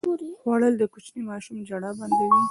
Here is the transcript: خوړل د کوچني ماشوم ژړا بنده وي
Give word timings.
خوړل 0.39 0.73
د 0.77 0.83
کوچني 0.93 1.21
ماشوم 1.29 1.57
ژړا 1.67 1.91
بنده 1.99 2.23
وي 2.29 2.39